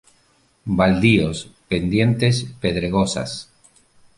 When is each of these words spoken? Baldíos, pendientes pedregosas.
Baldíos, 0.77 1.37
pendientes 1.69 2.35
pedregosas. 2.61 3.31